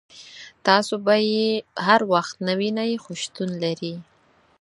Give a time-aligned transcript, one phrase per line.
[0.67, 1.47] تاسو به یې
[1.87, 3.93] هر وخت نه وینئ خو شتون لري.